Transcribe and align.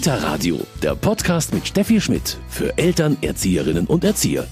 Kita 0.00 0.16
Radio, 0.16 0.56
der 0.82 0.94
Podcast 0.94 1.52
mit 1.52 1.68
Steffi 1.68 2.00
Schmidt 2.00 2.38
für 2.48 2.78
Eltern, 2.78 3.18
Erzieherinnen 3.20 3.86
und 3.86 4.02
Erzieher. 4.02 4.46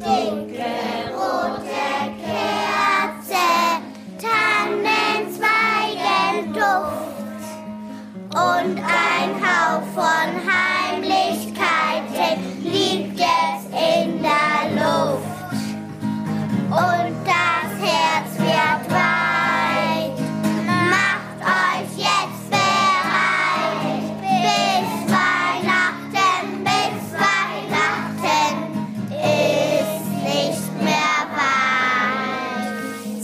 Dunkle 0.00 1.14
rote 1.14 2.10
Kerze, 2.24 3.38
Tannenzweigen 4.18 6.52
Duft 6.52 7.46
und 8.30 8.82
ein 8.82 9.40
Hauch 9.40 9.86
von 9.94 10.49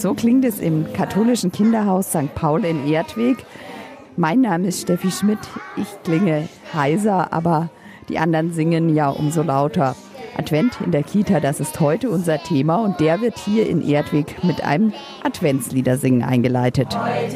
So 0.06 0.14
klingt 0.14 0.44
es 0.44 0.60
im 0.60 0.92
katholischen 0.92 1.50
Kinderhaus 1.50 2.10
St. 2.10 2.32
Paul 2.36 2.64
in 2.64 2.86
Erdweg. 2.86 3.38
Mein 4.16 4.40
Name 4.40 4.68
ist 4.68 4.82
Steffi 4.82 5.10
Schmidt. 5.10 5.40
Ich 5.76 5.88
klinge 6.04 6.48
heiser, 6.72 7.32
aber 7.32 7.70
die 8.08 8.20
anderen 8.20 8.52
singen 8.52 8.94
ja 8.94 9.08
umso 9.08 9.42
lauter. 9.42 9.96
Advent 10.38 10.78
in 10.84 10.92
der 10.92 11.02
Kita, 11.02 11.40
das 11.40 11.58
ist 11.58 11.80
heute 11.80 12.08
unser 12.08 12.40
Thema 12.40 12.76
und 12.76 13.00
der 13.00 13.20
wird 13.20 13.36
hier 13.36 13.68
in 13.68 13.82
Erdweg 13.82 14.44
mit 14.44 14.62
einem 14.62 14.92
Adventsliedersingen 15.24 16.22
eingeleitet. 16.22 16.96
Hat's 16.96 17.34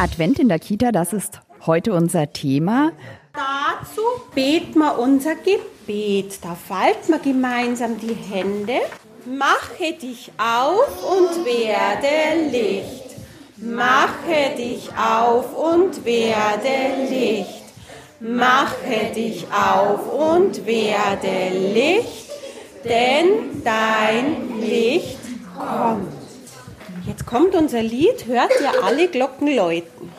Advent 0.00 0.38
in 0.38 0.48
der 0.48 0.58
Kita, 0.58 0.92
das 0.92 1.12
ist 1.12 1.40
heute 1.66 1.92
unser 1.92 2.32
Thema. 2.32 2.92
Dazu 3.34 4.00
beten 4.34 4.78
wir 4.78 4.98
unser 4.98 5.34
Gebet. 5.34 6.38
Da 6.42 6.54
falten 6.54 7.12
wir 7.12 7.18
gemeinsam 7.18 8.00
die 8.00 8.14
Hände. 8.14 8.80
Mache 9.26 9.92
dich 10.00 10.32
auf 10.38 10.88
und 11.04 11.44
werde 11.44 12.50
Licht. 12.50 13.14
Mache 13.58 14.56
dich 14.56 14.88
auf 14.96 15.54
und 15.54 16.02
werde 16.06 17.10
Licht. 17.10 17.60
Mache 18.20 19.12
dich 19.14 19.46
auf 19.52 20.10
und 20.10 20.64
werde 20.64 21.58
Licht, 21.74 22.30
denn 22.84 23.62
dein 23.62 24.60
Licht 24.62 25.18
kommt. 25.54 26.19
Jetzt 27.20 27.28
kommt 27.28 27.54
unser 27.54 27.82
Lied, 27.82 28.24
hört 28.28 28.50
ihr 28.62 28.82
alle 28.82 29.06
Glocken 29.06 29.54
läuten. 29.54 30.09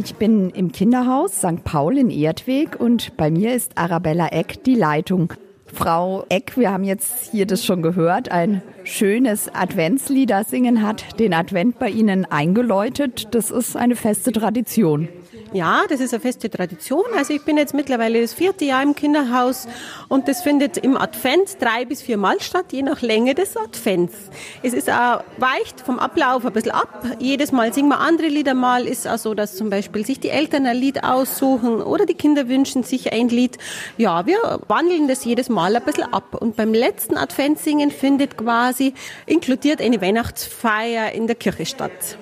Ich 0.00 0.14
bin 0.14 0.50
im 0.50 0.70
Kinderhaus 0.70 1.38
St. 1.38 1.64
Paul 1.64 1.98
in 1.98 2.08
Erdweg 2.08 2.78
und 2.78 3.16
bei 3.16 3.32
mir 3.32 3.56
ist 3.56 3.76
Arabella 3.76 4.28
Eck 4.28 4.62
die 4.62 4.76
Leitung. 4.76 5.32
Frau 5.66 6.24
Eck, 6.28 6.56
wir 6.56 6.70
haben 6.70 6.84
jetzt 6.84 7.32
hier 7.32 7.46
das 7.46 7.64
schon 7.64 7.82
gehört, 7.82 8.30
ein 8.30 8.62
schönes 8.84 9.52
Adventslieder 9.52 10.44
singen 10.44 10.86
hat 10.86 11.18
den 11.18 11.34
Advent 11.34 11.80
bei 11.80 11.90
Ihnen 11.90 12.26
eingeläutet. 12.26 13.34
Das 13.34 13.50
ist 13.50 13.76
eine 13.76 13.96
feste 13.96 14.30
Tradition. 14.30 15.08
Ja, 15.54 15.84
das 15.88 16.00
ist 16.00 16.12
eine 16.12 16.20
feste 16.20 16.50
Tradition. 16.50 17.04
Also 17.16 17.32
ich 17.32 17.42
bin 17.42 17.56
jetzt 17.56 17.72
mittlerweile 17.72 18.20
das 18.20 18.34
vierte 18.34 18.66
Jahr 18.66 18.82
im 18.82 18.94
Kinderhaus 18.94 19.66
und 20.08 20.28
das 20.28 20.42
findet 20.42 20.76
im 20.76 20.96
Advent 20.96 21.56
drei 21.60 21.86
bis 21.86 22.02
viermal 22.02 22.40
statt, 22.40 22.66
je 22.72 22.82
nach 22.82 23.00
Länge 23.00 23.34
des 23.34 23.56
Advents. 23.56 24.14
Es 24.62 24.74
ist 24.74 24.90
auch, 24.90 25.22
weicht 25.38 25.80
vom 25.80 25.98
Ablauf 25.98 26.44
ein 26.44 26.52
bisschen 26.52 26.72
ab. 26.72 27.02
Jedes 27.18 27.50
Mal 27.50 27.72
singen 27.72 27.88
wir 27.88 27.98
andere 27.98 28.28
Lieder. 28.28 28.52
Mal 28.52 28.86
ist 28.86 29.08
auch 29.08 29.16
so, 29.16 29.34
dass 29.34 29.56
zum 29.56 29.70
Beispiel 29.70 30.04
sich 30.04 30.20
die 30.20 30.28
Eltern 30.28 30.66
ein 30.66 30.76
Lied 30.76 31.02
aussuchen 31.02 31.80
oder 31.80 32.04
die 32.04 32.14
Kinder 32.14 32.48
wünschen 32.48 32.82
sich 32.82 33.12
ein 33.12 33.30
Lied. 33.30 33.56
Ja, 33.96 34.26
wir 34.26 34.60
wandeln 34.68 35.08
das 35.08 35.24
jedes 35.24 35.48
Mal 35.48 35.74
ein 35.74 35.82
bisschen 35.82 36.12
ab. 36.12 36.34
Und 36.38 36.56
beim 36.56 36.74
letzten 36.74 37.16
Adventssingen 37.16 37.90
findet 37.90 38.36
quasi 38.36 38.92
inkludiert 39.24 39.80
eine 39.80 40.00
Weihnachtsfeier 40.02 41.12
in 41.12 41.26
der 41.26 41.36
Kirche 41.36 41.64
statt. 41.64 42.18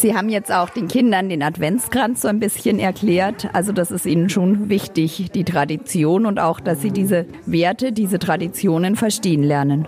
Sie 0.00 0.16
haben 0.16 0.30
jetzt 0.30 0.50
auch 0.50 0.70
den 0.70 0.88
Kindern 0.88 1.28
den 1.28 1.42
Adventskranz 1.42 2.22
so 2.22 2.28
ein 2.28 2.40
bisschen 2.40 2.78
erklärt. 2.78 3.50
Also 3.52 3.72
das 3.72 3.90
ist 3.90 4.06
Ihnen 4.06 4.30
schon 4.30 4.70
wichtig, 4.70 5.30
die 5.34 5.44
Tradition 5.44 6.24
und 6.24 6.40
auch, 6.40 6.58
dass 6.58 6.80
Sie 6.80 6.90
diese 6.90 7.26
Werte, 7.44 7.92
diese 7.92 8.18
Traditionen 8.18 8.96
verstehen 8.96 9.42
lernen. 9.42 9.86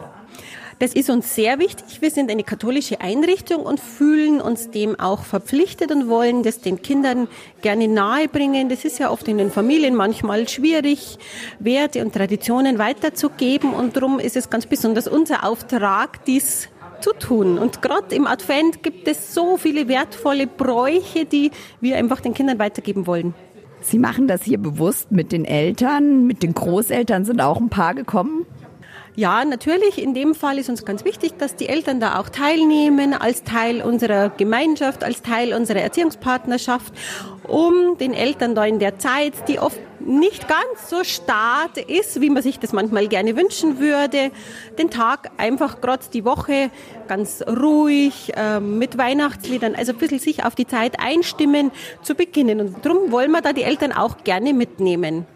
Das 0.80 0.94
ist 0.94 1.08
uns 1.10 1.34
sehr 1.34 1.58
wichtig. 1.60 2.02
Wir 2.02 2.10
sind 2.10 2.30
eine 2.30 2.42
katholische 2.42 3.00
Einrichtung 3.00 3.62
und 3.62 3.78
fühlen 3.78 4.40
uns 4.40 4.70
dem 4.70 4.98
auch 4.98 5.22
verpflichtet 5.22 5.92
und 5.92 6.08
wollen 6.08 6.42
das 6.42 6.60
den 6.60 6.82
Kindern 6.82 7.28
gerne 7.62 7.86
nahebringen. 7.86 8.68
Das 8.68 8.84
ist 8.84 8.98
ja 8.98 9.10
oft 9.10 9.28
in 9.28 9.38
den 9.38 9.50
Familien 9.50 9.94
manchmal 9.94 10.48
schwierig, 10.48 11.18
Werte 11.60 12.04
und 12.04 12.12
Traditionen 12.12 12.78
weiterzugeben. 12.78 13.72
Und 13.72 13.96
darum 13.96 14.18
ist 14.18 14.36
es 14.36 14.50
ganz 14.50 14.66
besonders 14.66 15.06
unser 15.06 15.48
Auftrag, 15.48 16.24
dies 16.24 16.68
zu 17.02 17.12
tun. 17.12 17.58
Und 17.58 17.82
gerade 17.82 18.14
im 18.14 18.26
Advent 18.26 18.82
gibt 18.82 19.06
es 19.08 19.34
so 19.34 19.56
viele 19.56 19.88
wertvolle 19.88 20.46
Bräuche, 20.46 21.24
die 21.24 21.50
wir 21.80 21.96
einfach 21.96 22.20
den 22.20 22.34
Kindern 22.34 22.58
weitergeben 22.58 23.06
wollen. 23.06 23.34
Sie 23.80 23.98
machen 23.98 24.28
das 24.28 24.44
hier 24.44 24.58
bewusst 24.58 25.10
mit 25.10 25.32
den 25.32 25.44
Eltern, 25.44 26.26
mit 26.26 26.42
den 26.42 26.54
Großeltern 26.54 27.24
sind 27.24 27.40
auch 27.40 27.60
ein 27.60 27.68
paar 27.68 27.94
gekommen. 27.94 28.46
Ja, 29.14 29.44
natürlich. 29.44 30.02
In 30.02 30.14
dem 30.14 30.34
Fall 30.34 30.58
ist 30.58 30.70
uns 30.70 30.86
ganz 30.86 31.04
wichtig, 31.04 31.36
dass 31.36 31.54
die 31.54 31.68
Eltern 31.68 32.00
da 32.00 32.18
auch 32.18 32.30
teilnehmen, 32.30 33.12
als 33.12 33.42
Teil 33.42 33.82
unserer 33.82 34.30
Gemeinschaft, 34.30 35.04
als 35.04 35.20
Teil 35.20 35.52
unserer 35.52 35.80
Erziehungspartnerschaft, 35.80 36.94
um 37.46 37.98
den 37.98 38.14
Eltern 38.14 38.54
da 38.54 38.64
in 38.64 38.78
der 38.78 38.98
Zeit, 38.98 39.34
die 39.48 39.58
oft 39.58 39.78
nicht 40.06 40.48
ganz 40.48 40.88
so 40.88 41.04
start 41.04 41.78
ist, 41.78 42.20
wie 42.20 42.30
man 42.30 42.42
sich 42.42 42.58
das 42.58 42.72
manchmal 42.72 43.08
gerne 43.08 43.36
wünschen 43.36 43.78
würde, 43.78 44.30
den 44.78 44.90
Tag 44.90 45.30
einfach 45.36 45.80
gerade 45.80 46.04
die 46.12 46.24
Woche 46.24 46.70
ganz 47.08 47.42
ruhig 47.46 48.32
ähm, 48.36 48.78
mit 48.78 48.98
Weihnachtsliedern, 48.98 49.74
also 49.74 49.92
ein 49.92 49.98
bisschen 49.98 50.18
sich 50.18 50.44
auf 50.44 50.54
die 50.54 50.66
Zeit 50.66 50.98
einstimmen, 50.98 51.70
zu 52.02 52.14
beginnen. 52.14 52.60
Und 52.60 52.84
darum 52.84 53.12
wollen 53.12 53.30
wir 53.30 53.40
da 53.40 53.52
die 53.52 53.62
Eltern 53.62 53.92
auch 53.92 54.24
gerne 54.24 54.52
mitnehmen. 54.52 55.26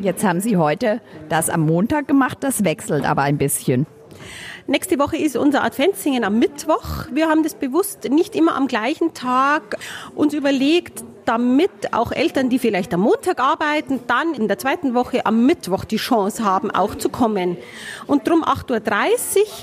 Jetzt 0.00 0.24
haben 0.24 0.40
Sie 0.40 0.56
heute 0.56 1.00
das 1.28 1.50
am 1.50 1.60
Montag 1.62 2.08
gemacht, 2.08 2.38
das 2.40 2.64
wechselt 2.64 3.04
aber 3.04 3.22
ein 3.22 3.38
bisschen. 3.38 3.86
Nächste 4.66 4.98
Woche 4.98 5.16
ist 5.16 5.36
unser 5.36 5.64
Adventssingen 5.64 6.24
am 6.24 6.38
Mittwoch. 6.38 7.06
Wir 7.12 7.28
haben 7.28 7.42
das 7.42 7.54
bewusst 7.54 8.08
nicht 8.08 8.36
immer 8.36 8.54
am 8.54 8.68
gleichen 8.68 9.12
Tag 9.12 9.76
uns 10.14 10.34
überlegt, 10.34 11.04
damit 11.24 11.92
auch 11.92 12.12
Eltern, 12.12 12.48
die 12.48 12.58
vielleicht 12.58 12.92
am 12.94 13.00
Montag 13.00 13.40
arbeiten, 13.40 14.00
dann 14.06 14.34
in 14.34 14.48
der 14.48 14.58
zweiten 14.58 14.94
Woche 14.94 15.24
am 15.26 15.46
Mittwoch 15.46 15.84
die 15.84 15.96
Chance 15.96 16.44
haben, 16.44 16.70
auch 16.70 16.94
zu 16.94 17.08
kommen. 17.08 17.56
Und 18.06 18.28
drum 18.28 18.44
8.30 18.44 18.74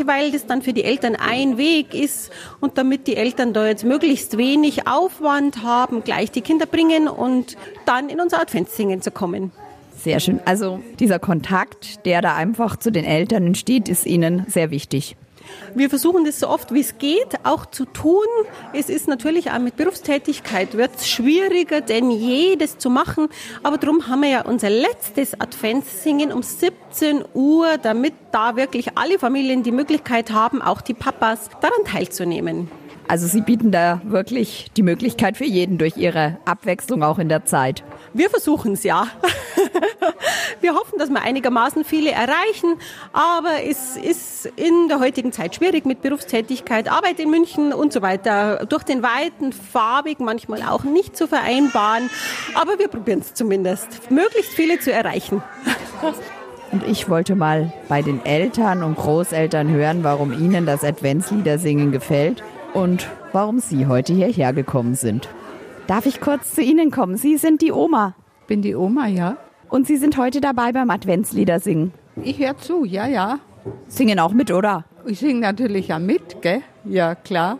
Uhr, 0.02 0.08
weil 0.08 0.32
das 0.32 0.46
dann 0.46 0.62
für 0.62 0.74
die 0.74 0.84
Eltern 0.84 1.16
ein 1.16 1.58
Weg 1.58 1.94
ist 1.94 2.32
und 2.60 2.78
damit 2.78 3.08
die 3.08 3.16
Eltern 3.16 3.54
da 3.54 3.68
jetzt 3.68 3.84
möglichst 3.84 4.38
wenig 4.38 4.88
Aufwand 4.88 5.64
haben, 5.64 6.04
gleich 6.04 6.32
die 6.32 6.42
Kinder 6.42 6.66
bringen 6.66 7.08
und 7.08 7.58
dann 7.86 8.10
in 8.10 8.20
unser 8.20 8.42
Adventssingen 8.42 9.02
zu 9.02 9.12
kommen. 9.12 9.52
Sehr 9.98 10.20
schön. 10.20 10.40
Also 10.46 10.80
dieser 11.00 11.20
Kontakt, 11.20 12.06
der 12.06 12.22
da 12.22 12.36
einfach 12.36 12.78
zu 12.78 12.92
den 12.92 13.04
Eltern 13.04 13.46
entsteht, 13.48 13.90
ist 13.90 14.06
Ihnen 14.06 14.46
sehr 14.48 14.72
wichtig. 14.72 15.18
Wir 15.76 15.90
versuchen 15.90 16.26
das 16.26 16.40
so 16.40 16.48
oft 16.48 16.74
wie 16.74 16.82
es 16.82 16.98
geht 16.98 17.36
auch 17.44 17.66
zu 17.66 17.86
tun. 17.86 18.26
Es 18.74 18.90
ist 18.90 19.08
natürlich 19.08 19.52
auch 19.52 19.60
mit 19.60 19.76
Berufstätigkeit 19.76 20.76
wird 20.76 20.96
es 20.96 21.08
schwieriger 21.08 21.82
denn 21.82 22.12
je, 22.12 22.56
das 22.56 22.78
zu 22.78 22.90
machen. 22.90 23.30
Aber 23.64 23.78
darum 23.78 24.08
haben 24.08 24.22
wir 24.22 24.30
ja 24.30 24.42
unser 24.46 24.70
letztes 24.70 25.40
Adventssingen 25.40 26.32
um 26.32 26.44
17 26.44 27.24
Uhr, 27.34 27.78
damit 27.82 28.14
da 28.32 28.56
wirklich 28.56 28.98
alle 28.98 29.20
Familien 29.20 29.64
die 29.64 29.72
Möglichkeit 29.72 30.32
haben, 30.32 30.62
auch 30.62 30.82
die 30.82 30.94
Papas 30.94 31.50
daran 31.62 31.86
teilzunehmen. 31.86 32.70
Also 33.10 33.26
Sie 33.26 33.42
bieten 33.42 33.72
da 33.72 34.02
wirklich 34.06 34.68
die 34.78 34.84
Möglichkeit 34.84 35.36
für 35.36 35.46
jeden 35.46 35.80
durch 35.80 35.98
Ihre 35.98 36.38
Abwechslung 36.46 37.02
auch 37.02 37.18
in 37.18 37.28
der 37.28 37.44
Zeit. 37.44 37.84
Wir 38.14 38.30
versuchen 38.30 38.74
es 38.74 38.84
ja. 38.84 39.08
Wir 40.62 40.76
hoffen, 40.76 41.00
dass 41.00 41.10
wir 41.10 41.22
einigermaßen 41.22 41.86
viele 41.86 42.12
erreichen, 42.12 42.76
aber 43.14 43.64
es 43.64 43.96
ist 43.96 44.46
in 44.56 44.90
der 44.90 45.00
heutigen 45.00 45.32
Zeit 45.32 45.56
schwierig 45.56 45.86
mit 45.86 46.02
Berufstätigkeit, 46.02 46.92
Arbeit 46.92 47.20
in 47.20 47.30
München 47.30 47.74
und 47.74 47.94
so 47.94 48.02
weiter. 48.02 48.66
Durch 48.66 48.84
den 48.84 49.02
weiten 49.02 49.54
Farbig 49.54 50.20
manchmal 50.20 50.64
auch 50.64 50.84
nicht 50.84 51.16
zu 51.16 51.28
vereinbaren, 51.28 52.10
aber 52.56 52.78
wir 52.78 52.88
probieren 52.88 53.20
es 53.20 53.34
zumindest, 53.34 54.12
möglichst 54.12 54.52
viele 54.52 54.80
zu 54.80 54.92
erreichen. 54.92 55.42
Und 56.72 56.84
ich 56.86 57.10
wollte 57.10 57.36
mal 57.36 57.74
bei 57.88 58.02
den 58.02 58.24
Eltern 58.26 58.84
und 58.84 58.96
Großeltern 58.96 59.70
hören, 59.70 60.04
warum 60.04 60.34
ihnen 60.34 60.66
das 60.66 60.84
Adventsliedersingen 60.84 61.92
gefällt 61.92 62.44
und 62.74 63.08
warum 63.32 63.60
Sie 63.60 63.88
heute 63.88 64.14
hierher 64.14 64.54
gekommen 64.54 64.96
sind. 64.96 65.30
Darf 65.88 66.06
ich 66.06 66.22
kurz 66.22 66.54
zu 66.54 66.62
Ihnen 66.62 66.92
kommen? 66.92 67.18
Sie 67.18 67.38
sind 67.38 67.62
die 67.62 67.72
Oma. 67.72 68.16
Bin 68.46 68.62
die 68.62 68.76
Oma, 68.76 69.08
ja. 69.08 69.38
Und 69.70 69.86
Sie 69.86 69.98
sind 69.98 70.18
heute 70.18 70.42
dabei 70.42 70.72
beim 70.72 70.90
Adventsliedersingen. 70.90 71.94
Ich 72.24 72.40
höre 72.40 72.58
zu, 72.58 72.86
ja, 72.86 73.08
ja. 73.08 73.40
Singen 73.88 74.20
auch 74.20 74.34
mit, 74.34 74.52
oder? 74.52 74.86
Ich 75.06 75.20
singe 75.20 75.42
natürlich 75.42 75.94
auch 75.94 76.00
mit, 76.00 76.42
gell? 76.42 76.62
Ja, 76.86 77.16
klar. 77.16 77.60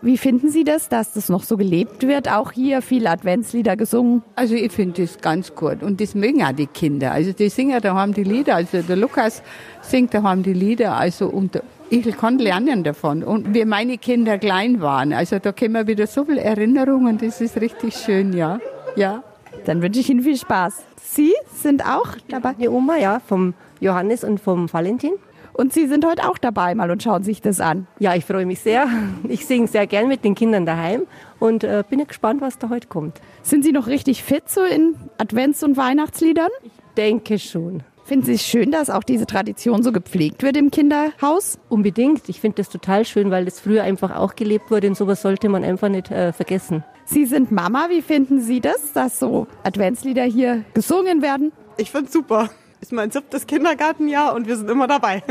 Wie 0.00 0.16
finden 0.16 0.48
Sie 0.50 0.62
das, 0.62 0.88
dass 0.88 1.12
das 1.14 1.28
noch 1.28 1.42
so 1.42 1.56
gelebt 1.56 2.06
wird? 2.06 2.30
Auch 2.30 2.52
hier 2.52 2.82
viele 2.82 3.10
Adventslieder 3.10 3.76
gesungen? 3.76 4.22
Also 4.36 4.54
ich 4.54 4.70
finde 4.70 5.02
das 5.02 5.18
ganz 5.18 5.52
gut. 5.54 5.82
Und 5.82 6.00
das 6.00 6.14
mögen 6.14 6.44
auch 6.44 6.52
die 6.52 6.68
Kinder. 6.68 7.10
Also 7.10 7.32
die 7.32 7.48
singen 7.48 7.80
daheim 7.80 8.14
die 8.14 8.22
Lieder. 8.22 8.54
Also 8.54 8.80
der 8.82 8.96
Lukas 8.96 9.42
singt 9.82 10.14
daheim 10.14 10.44
die 10.44 10.52
Lieder. 10.52 10.96
Also 10.96 11.26
und 11.26 11.60
ich 11.90 12.06
kann 12.16 12.38
lernen 12.38 12.84
davon. 12.84 13.24
Und 13.24 13.52
wie 13.54 13.64
meine 13.64 13.98
Kinder 13.98 14.38
klein 14.38 14.80
waren. 14.80 15.12
Also 15.12 15.40
da 15.40 15.50
kommen 15.50 15.88
wieder 15.88 16.06
so 16.06 16.24
viele 16.24 16.42
Erinnerungen. 16.42 17.18
Das 17.18 17.40
ist 17.40 17.60
richtig 17.60 17.96
schön, 17.96 18.32
ja. 18.32 18.60
Ja. 18.94 19.24
Dann 19.64 19.82
wünsche 19.82 19.98
ich 19.98 20.08
Ihnen 20.08 20.22
viel 20.22 20.36
Spaß. 20.36 20.87
Sie 21.10 21.32
sind 21.54 21.84
auch 21.84 22.16
dabei? 22.28 22.52
Die 22.60 22.68
Oma, 22.68 22.96
ja, 22.96 23.20
vom 23.20 23.54
Johannes 23.80 24.24
und 24.24 24.40
vom 24.40 24.70
Valentin. 24.70 25.12
Und 25.54 25.72
Sie 25.72 25.88
sind 25.88 26.06
heute 26.06 26.28
auch 26.28 26.36
dabei 26.36 26.74
mal 26.74 26.90
und 26.90 27.02
schauen 27.02 27.22
sich 27.24 27.40
das 27.40 27.60
an. 27.60 27.86
Ja, 27.98 28.14
ich 28.14 28.26
freue 28.26 28.44
mich 28.44 28.60
sehr. 28.60 28.86
Ich 29.26 29.46
singe 29.46 29.66
sehr 29.68 29.86
gern 29.86 30.08
mit 30.08 30.22
den 30.22 30.34
Kindern 30.34 30.66
daheim 30.66 31.02
und 31.40 31.64
äh, 31.64 31.82
bin 31.88 32.06
gespannt, 32.06 32.42
was 32.42 32.58
da 32.58 32.68
heute 32.68 32.88
kommt. 32.88 33.20
Sind 33.42 33.64
Sie 33.64 33.72
noch 33.72 33.86
richtig 33.86 34.22
fit 34.22 34.48
so 34.48 34.62
in 34.62 34.96
Advents- 35.16 35.64
und 35.64 35.76
Weihnachtsliedern? 35.76 36.50
Ich 36.62 36.72
denke 36.96 37.38
schon. 37.38 37.82
Finden 38.08 38.24
Sie 38.24 38.32
es 38.32 38.42
schön, 38.42 38.70
dass 38.70 38.88
auch 38.88 39.02
diese 39.02 39.26
Tradition 39.26 39.82
so 39.82 39.92
gepflegt 39.92 40.42
wird 40.42 40.56
im 40.56 40.70
Kinderhaus? 40.70 41.58
Unbedingt. 41.68 42.26
Ich 42.30 42.40
finde 42.40 42.56
das 42.56 42.70
total 42.70 43.04
schön, 43.04 43.30
weil 43.30 43.44
das 43.44 43.60
früher 43.60 43.82
einfach 43.82 44.16
auch 44.16 44.34
gelebt 44.34 44.70
wurde 44.70 44.88
und 44.88 44.96
sowas 44.96 45.20
sollte 45.20 45.50
man 45.50 45.62
einfach 45.62 45.90
nicht 45.90 46.10
äh, 46.10 46.32
vergessen. 46.32 46.82
Sie 47.04 47.26
sind 47.26 47.52
Mama. 47.52 47.88
Wie 47.90 48.00
finden 48.00 48.40
Sie 48.40 48.62
das, 48.62 48.94
dass 48.94 49.18
so 49.18 49.46
Adventslieder 49.62 50.22
hier 50.22 50.64
gesungen 50.72 51.20
werden? 51.20 51.52
Ich 51.76 51.90
finde 51.90 52.10
super. 52.10 52.48
Ist 52.80 52.92
mein 52.92 53.10
siebtes 53.10 53.46
Kindergartenjahr 53.46 54.34
und 54.34 54.46
wir 54.46 54.56
sind 54.56 54.70
immer 54.70 54.86
dabei. 54.86 55.22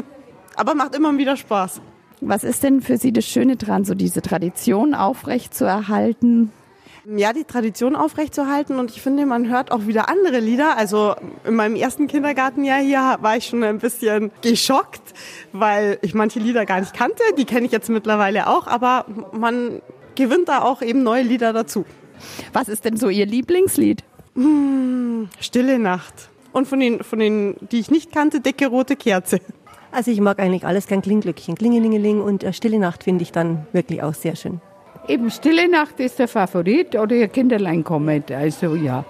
Aber 0.56 0.76
macht 0.76 0.94
immer 0.94 1.18
wieder 1.18 1.36
Spaß. 1.36 1.82
Was 2.22 2.44
ist 2.44 2.62
denn 2.62 2.82
für 2.82 2.98
Sie 2.98 3.12
das 3.12 3.26
Schöne 3.26 3.56
dran, 3.56 3.86
so 3.86 3.96
diese 3.96 4.22
Tradition 4.22 4.94
aufrecht 4.94 5.56
zu 5.56 5.66
erhalten? 5.66 6.52
Ja, 7.16 7.32
die 7.32 7.46
Tradition 7.46 7.96
aufrechtzuerhalten 7.96 8.80
und 8.80 8.92
ich 8.92 9.02
finde, 9.02 9.26
man 9.26 9.48
hört 9.48 9.72
auch 9.72 9.88
wieder 9.88 10.10
andere 10.10 10.42
Lieder. 10.42 10.76
Also 10.76 11.16
in 11.46 11.56
meinem 11.56 11.78
ersten 11.78 12.08
Kindergartenjahr 12.08 12.82
hier 12.82 13.18
war 13.22 13.38
ich 13.38 13.46
schon 13.46 13.64
ein 13.64 13.78
bisschen 13.78 14.30
geschockt, 14.42 15.14
weil 15.54 16.00
ich 16.02 16.14
manche 16.14 16.40
Lieder 16.40 16.66
gar 16.66 16.82
nicht 16.82 16.94
kannte. 16.94 17.24
Die 17.38 17.46
kenne 17.46 17.66
ich 17.66 17.72
jetzt 17.72 17.90
mittlerweile 17.90 18.48
auch, 18.48 18.68
aber 18.68 19.06
man 19.32 19.82
gewinnt 20.16 20.50
da 20.50 20.64
auch 20.64 20.82
eben 20.82 21.04
neue 21.04 21.24
Lieder 21.24 21.54
dazu. 21.54 21.86
Was 22.52 22.68
ist 22.68 22.84
denn 22.84 22.98
so 22.98 23.08
Ihr 23.08 23.26
Lieblingslied? 23.26 24.04
Hm, 24.36 25.30
Stille 25.40 25.80
Nacht. 25.80 26.30
Und 26.52 26.68
von 26.68 26.82
den, 26.82 27.04
von 27.06 27.20
den, 27.20 27.56
die 27.72 27.80
ich 27.80 27.90
nicht 27.90 28.12
kannte, 28.12 28.42
Decke, 28.42 28.68
rote 28.68 28.98
Kerze. 28.98 29.40
Also 29.94 30.12
ich 30.12 30.20
mag 30.20 30.40
eigentlich 30.40 30.66
alles 30.66 30.88
gern 30.88 31.02
Klinglöckchen, 31.02 31.56
Klingelingeling 31.56 32.20
und 32.20 32.44
äh, 32.44 32.52
Stille 32.52 32.80
Nacht 32.80 33.06
finde 33.06 33.24
ich 33.24 33.32
dann 33.32 33.66
wirklich 33.72 34.04
auch 34.04 34.14
sehr 34.14 34.36
schön. 34.36 34.60
Eben 35.08 35.32
Stille 35.32 35.70
Nacht 35.70 36.02
ist 36.02 36.20
der 36.20 36.28
Favorit 36.28 36.94
oder 36.96 37.16
ihr 37.16 37.30
Kinderlein 37.30 37.82
kommt, 37.82 38.30
also 38.30 38.76
ja. 38.76 39.06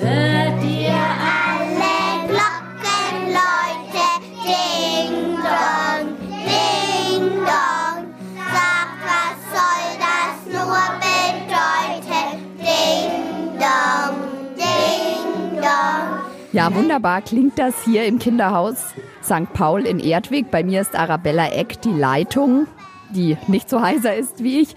Hört 0.00 0.62
ihr 0.62 0.94
alle 0.94 2.28
Glocken, 2.28 3.34
Leute, 3.34 4.06
ding 4.46 5.34
dong, 5.42 6.16
ding 6.46 7.24
dong. 7.40 8.06
Sagt, 8.54 8.98
was 9.04 9.38
soll 9.50 9.86
das 9.98 10.36
nur 10.54 10.82
bedeuten? 11.02 12.28
Ding 12.58 13.58
dong, 13.58 14.16
ding 14.56 15.60
dong. 15.60 16.08
Ja, 16.52 16.72
wunderbar 16.72 17.22
klingt 17.22 17.58
das 17.58 17.74
hier 17.84 18.04
im 18.04 18.20
Kinderhaus 18.20 18.94
St. 19.24 19.52
Paul 19.52 19.84
in 19.84 19.98
Erdweg. 19.98 20.52
Bei 20.52 20.62
mir 20.62 20.80
ist 20.80 20.94
Arabella 20.94 21.48
Eck 21.48 21.82
die 21.82 21.92
Leitung, 21.92 22.68
die 23.10 23.36
nicht 23.46 23.68
so 23.68 23.80
heiser 23.82 24.14
ist 24.14 24.42
wie 24.42 24.60
ich. 24.60 24.74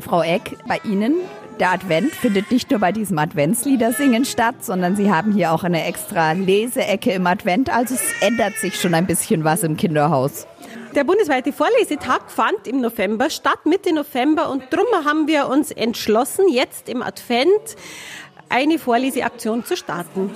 Frau 0.00 0.22
Eck, 0.22 0.56
bei 0.66 0.80
Ihnen 0.84 1.14
der 1.60 1.72
Advent 1.72 2.12
findet 2.12 2.50
nicht 2.50 2.70
nur 2.70 2.80
bei 2.80 2.90
diesem 2.90 3.18
Adventsliedersingen 3.18 4.24
statt, 4.24 4.56
sondern 4.60 4.96
Sie 4.96 5.12
haben 5.12 5.32
hier 5.32 5.52
auch 5.52 5.62
eine 5.62 5.84
extra 5.84 6.32
Leseecke 6.32 7.12
im 7.12 7.26
Advent. 7.26 7.68
Also 7.68 7.94
es 7.94 8.02
ändert 8.22 8.54
sich 8.54 8.80
schon 8.80 8.94
ein 8.94 9.06
bisschen 9.06 9.44
was 9.44 9.62
im 9.62 9.76
Kinderhaus. 9.76 10.46
Der 10.94 11.04
bundesweite 11.04 11.52
Vorlesetag 11.52 12.30
fand 12.30 12.66
im 12.66 12.80
November 12.80 13.28
statt, 13.28 13.66
Mitte 13.66 13.94
November. 13.94 14.50
Und 14.50 14.64
darum 14.70 14.86
haben 15.04 15.28
wir 15.28 15.48
uns 15.48 15.70
entschlossen, 15.70 16.48
jetzt 16.48 16.88
im 16.88 17.02
Advent 17.02 17.76
eine 18.48 18.78
Vorleseaktion 18.78 19.64
zu 19.64 19.76
starten. 19.76 20.30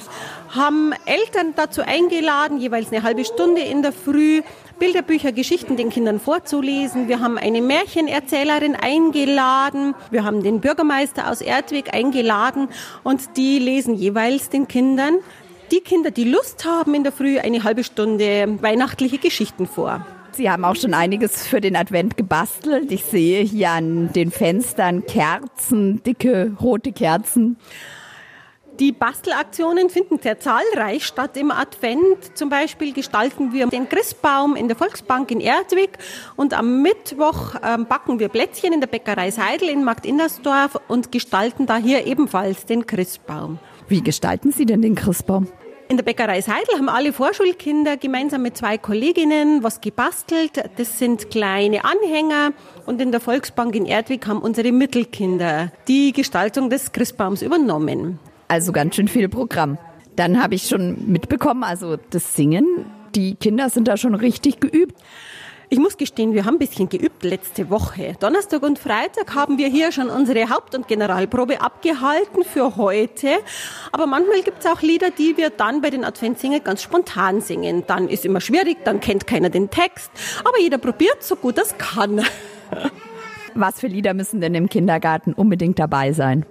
Haben 0.50 0.92
Eltern 1.06 1.54
dazu 1.56 1.82
eingeladen, 1.82 2.58
jeweils 2.58 2.92
eine 2.92 3.02
halbe 3.02 3.24
Stunde 3.24 3.62
in 3.62 3.82
der 3.82 3.92
Früh 3.92 4.42
Bilderbücher, 4.78 5.32
Geschichten 5.32 5.76
den 5.76 5.90
Kindern 5.90 6.20
vorzulesen. 6.20 7.08
Wir 7.08 7.20
haben 7.20 7.38
eine 7.38 7.62
Märchenerzählerin 7.62 8.74
eingeladen. 8.74 9.94
Wir 10.10 10.24
haben 10.24 10.42
den 10.42 10.60
Bürgermeister 10.60 11.30
aus 11.30 11.40
Erdweg 11.40 11.94
eingeladen 11.94 12.68
und 13.02 13.36
die 13.36 13.58
lesen 13.58 13.94
jeweils 13.94 14.50
den 14.50 14.68
Kindern, 14.68 15.14
die 15.70 15.80
Kinder, 15.80 16.10
die 16.10 16.24
Lust 16.24 16.64
haben, 16.64 16.94
in 16.94 17.04
der 17.04 17.12
Früh 17.12 17.38
eine 17.38 17.64
halbe 17.64 17.84
Stunde 17.84 18.58
weihnachtliche 18.60 19.18
Geschichten 19.18 19.66
vor. 19.66 20.06
Sie 20.32 20.50
haben 20.50 20.64
auch 20.64 20.76
schon 20.76 20.94
einiges 20.94 21.46
für 21.46 21.60
den 21.60 21.76
Advent 21.76 22.16
gebastelt. 22.16 22.90
Ich 22.90 23.04
sehe 23.04 23.42
hier 23.42 23.70
an 23.70 24.12
den 24.12 24.32
Fenstern 24.32 25.06
Kerzen, 25.06 26.02
dicke 26.02 26.56
rote 26.60 26.92
Kerzen. 26.92 27.56
Die 28.80 28.90
Bastelaktionen 28.90 29.88
finden 29.88 30.18
sehr 30.18 30.40
zahlreich 30.40 31.06
statt 31.06 31.36
im 31.36 31.52
Advent. 31.52 32.36
Zum 32.36 32.48
Beispiel 32.48 32.92
gestalten 32.92 33.52
wir 33.52 33.68
den 33.68 33.88
Christbaum 33.88 34.56
in 34.56 34.66
der 34.66 34.76
Volksbank 34.76 35.30
in 35.30 35.38
Erdwig 35.38 35.90
und 36.34 36.54
am 36.54 36.82
Mittwoch 36.82 37.54
ähm, 37.62 37.86
backen 37.86 38.18
wir 38.18 38.28
Plätzchen 38.28 38.72
in 38.72 38.80
der 38.80 38.88
Bäckerei 38.88 39.30
Seidel 39.30 39.68
in 39.68 39.84
Marktinnersdorf 39.84 40.80
und 40.88 41.12
gestalten 41.12 41.66
da 41.66 41.76
hier 41.76 42.04
ebenfalls 42.04 42.66
den 42.66 42.84
Christbaum. 42.84 43.60
Wie 43.86 44.02
gestalten 44.02 44.50
Sie 44.50 44.66
denn 44.66 44.82
den 44.82 44.96
Christbaum? 44.96 45.46
In 45.86 45.96
der 45.96 46.04
Bäckerei 46.04 46.40
Seidel 46.40 46.74
haben 46.76 46.88
alle 46.88 47.12
Vorschulkinder 47.12 47.96
gemeinsam 47.96 48.42
mit 48.42 48.56
zwei 48.56 48.76
Kolleginnen 48.76 49.62
was 49.62 49.80
gebastelt. 49.80 50.68
Das 50.78 50.98
sind 50.98 51.30
kleine 51.30 51.84
Anhänger. 51.84 52.52
Und 52.86 53.00
in 53.00 53.12
der 53.12 53.20
Volksbank 53.20 53.76
in 53.76 53.86
Erdwig 53.86 54.26
haben 54.26 54.40
unsere 54.40 54.72
Mittelkinder 54.72 55.70
die 55.86 56.10
Gestaltung 56.12 56.70
des 56.70 56.90
Christbaums 56.90 57.42
übernommen. 57.42 58.18
Also 58.48 58.72
ganz 58.72 58.96
schön 58.96 59.08
viel 59.08 59.28
Programm. 59.28 59.78
Dann 60.16 60.42
habe 60.42 60.54
ich 60.54 60.68
schon 60.68 61.10
mitbekommen, 61.10 61.64
also 61.64 61.96
das 62.10 62.34
Singen, 62.36 62.86
die 63.14 63.34
Kinder 63.34 63.68
sind 63.68 63.88
da 63.88 63.96
schon 63.96 64.14
richtig 64.14 64.60
geübt. 64.60 64.94
Ich 65.70 65.78
muss 65.78 65.96
gestehen, 65.96 66.34
wir 66.34 66.44
haben 66.44 66.56
ein 66.56 66.58
bisschen 66.58 66.88
geübt 66.88 67.24
letzte 67.24 67.70
Woche. 67.70 68.14
Donnerstag 68.20 68.62
und 68.62 68.78
Freitag 68.78 69.34
haben 69.34 69.58
wir 69.58 69.66
hier 69.68 69.92
schon 69.92 70.08
unsere 70.08 70.50
Haupt- 70.50 70.74
und 70.74 70.86
Generalprobe 70.86 71.60
abgehalten 71.60 72.44
für 72.44 72.76
heute. 72.76 73.28
Aber 73.90 74.06
manchmal 74.06 74.42
gibt 74.42 74.60
es 74.64 74.70
auch 74.70 74.82
Lieder, 74.82 75.10
die 75.10 75.36
wir 75.36 75.50
dann 75.50 75.80
bei 75.80 75.90
den 75.90 76.04
Adventssingen 76.04 76.62
ganz 76.62 76.82
spontan 76.82 77.40
singen. 77.40 77.84
Dann 77.86 78.08
ist 78.08 78.24
immer 78.24 78.40
schwierig, 78.40 78.84
dann 78.84 79.00
kennt 79.00 79.26
keiner 79.26 79.50
den 79.50 79.70
Text. 79.70 80.10
Aber 80.40 80.60
jeder 80.60 80.78
probiert 80.78 81.22
so 81.22 81.34
gut 81.34 81.58
es 81.58 81.76
kann. 81.78 82.22
Was 83.54 83.80
für 83.80 83.86
Lieder 83.86 84.14
müssen 84.14 84.40
denn 84.40 84.54
im 84.54 84.68
Kindergarten 84.68 85.32
unbedingt 85.32 85.78
dabei 85.78 86.12
sein? 86.12 86.44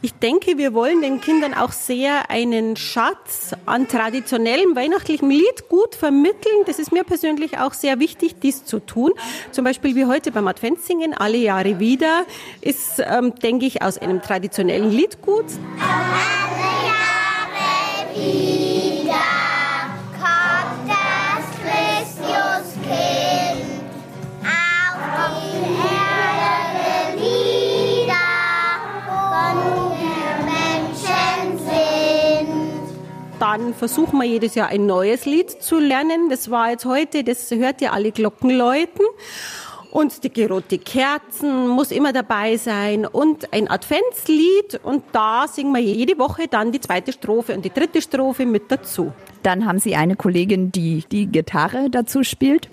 Ich 0.00 0.14
denke, 0.14 0.58
wir 0.58 0.74
wollen 0.74 1.00
den 1.00 1.20
Kindern 1.20 1.54
auch 1.54 1.72
sehr 1.72 2.30
einen 2.30 2.76
Schatz 2.76 3.54
an 3.66 3.88
traditionellem 3.88 4.74
weihnachtlichem 4.74 5.30
Lied 5.30 5.68
gut 5.68 5.94
vermitteln. 5.94 6.64
Das 6.66 6.78
ist 6.78 6.92
mir 6.92 7.04
persönlich 7.04 7.58
auch 7.58 7.72
sehr 7.72 8.00
wichtig, 8.00 8.36
dies 8.42 8.64
zu 8.64 8.80
tun. 8.80 9.12
Zum 9.52 9.64
Beispiel 9.64 9.94
wie 9.94 10.06
heute 10.06 10.32
beim 10.32 10.48
Adventssingen, 10.48 11.14
alle 11.14 11.38
Jahre 11.38 11.78
wieder, 11.78 12.24
ist, 12.60 12.98
ähm, 12.98 13.34
denke 13.36 13.66
ich, 13.66 13.82
aus 13.82 13.98
einem 13.98 14.22
traditionellen 14.22 14.90
Lied 14.90 15.22
gut. 15.22 15.46
Alle 15.78 16.62
Jahre 16.88 18.16
wieder 18.16 18.71
Dann 33.52 33.74
versuchen 33.74 34.18
wir 34.18 34.24
jedes 34.24 34.54
Jahr 34.54 34.68
ein 34.68 34.86
neues 34.86 35.26
Lied 35.26 35.50
zu 35.50 35.78
lernen. 35.78 36.30
Das 36.30 36.50
war 36.50 36.70
jetzt 36.70 36.86
heute, 36.86 37.22
das 37.22 37.50
hört 37.50 37.82
ihr 37.82 37.92
alle 37.92 38.10
Glocken 38.10 38.48
läuten. 38.48 39.04
Und 39.92 40.24
die 40.24 40.32
gerote 40.32 40.78
Kerzen 40.78 41.68
muss 41.68 41.90
immer 41.90 42.14
dabei 42.14 42.56
sein 42.56 43.04
und 43.04 43.52
ein 43.52 43.70
Adventslied 43.70 44.80
und 44.82 45.04
da 45.12 45.46
singen 45.46 45.74
wir 45.74 45.82
jede 45.82 46.18
Woche 46.18 46.48
dann 46.48 46.72
die 46.72 46.80
zweite 46.80 47.12
Strophe 47.12 47.54
und 47.54 47.62
die 47.62 47.70
dritte 47.70 48.00
Strophe 48.00 48.46
mit 48.46 48.72
dazu. 48.72 49.12
Dann 49.42 49.66
haben 49.66 49.78
Sie 49.78 49.94
eine 49.94 50.16
Kollegin, 50.16 50.72
die 50.72 51.04
die 51.12 51.26
Gitarre 51.26 51.90
dazu 51.90 52.24
spielt. 52.24 52.70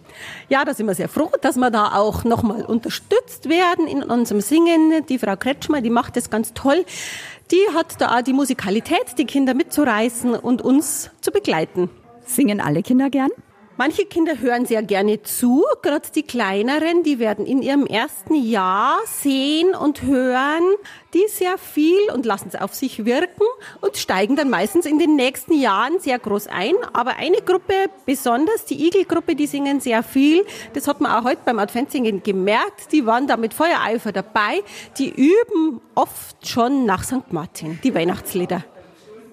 Ja, 0.48 0.64
da 0.64 0.74
sind 0.74 0.88
wir 0.88 0.96
sehr 0.96 1.10
froh, 1.10 1.30
dass 1.42 1.58
wir 1.58 1.70
da 1.72 1.92
auch 1.96 2.24
nochmal 2.24 2.64
unterstützt 2.64 3.50
werden 3.50 3.86
in 3.86 4.02
unserem 4.02 4.40
Singen. 4.40 5.06
Die 5.10 5.20
Frau 5.20 5.36
Kretschmer, 5.36 5.82
die 5.82 5.90
macht 5.90 6.16
das 6.16 6.30
ganz 6.30 6.54
toll. 6.54 6.86
Die 7.52 7.76
hat 7.76 8.00
da 8.00 8.18
auch 8.18 8.22
die 8.22 8.32
Musikalität, 8.32 9.18
die 9.18 9.26
Kinder 9.26 9.56
mitzureißen 9.56 10.36
und 10.36 10.62
uns 10.62 11.12
zu 11.20 11.32
begleiten. 11.32 11.90
Singen 12.24 12.62
alle 12.62 12.82
Kinder 12.82 13.10
gern? 13.10 13.32
Manche 13.80 14.06
Kinder 14.06 14.42
hören 14.42 14.66
sehr 14.66 14.84
gerne 14.84 15.24
zu, 15.24 15.64
gerade 15.82 16.10
die 16.14 16.24
kleineren, 16.24 17.04
die 17.04 17.18
werden 17.18 17.46
in 17.46 17.62
ihrem 17.62 17.86
ersten 17.86 18.36
Jahr 18.36 19.00
sehen 19.06 19.74
und 19.74 20.02
hören 20.02 20.64
die 21.14 21.24
sehr 21.30 21.58
viel 21.58 22.12
und 22.14 22.26
lassen 22.26 22.50
es 22.50 22.60
auf 22.60 22.76
sich 22.76 23.06
wirken 23.06 23.46
und 23.80 23.96
steigen 23.96 24.36
dann 24.36 24.50
meistens 24.50 24.86
in 24.86 25.00
den 25.00 25.16
nächsten 25.16 25.54
Jahren 25.54 25.98
sehr 26.02 26.20
groß 26.20 26.48
ein. 26.48 26.74
Aber 26.92 27.16
eine 27.20 27.38
Gruppe, 27.38 27.74
besonders 28.06 28.66
die 28.66 28.86
Igelgruppe, 28.86 29.36
die 29.36 29.48
singen 29.48 29.80
sehr 29.80 30.04
viel. 30.04 30.46
Das 30.74 30.90
hat 30.90 31.00
man 31.00 31.14
auch 31.14 31.24
heute 31.24 31.40
beim 31.46 31.58
Adventssingen 31.58 32.22
gemerkt. 32.22 32.92
Die 32.92 33.06
waren 33.06 33.28
da 33.28 33.38
mit 33.38 33.54
Feuereifer 33.54 34.12
dabei. 34.12 34.62
Die 34.98 35.10
üben 35.10 35.80
oft 35.96 36.46
schon 36.46 36.86
nach 36.86 37.06
St. 37.06 37.32
Martin, 37.32 37.80
die 37.82 37.96
Weihnachtslieder. 37.96 38.66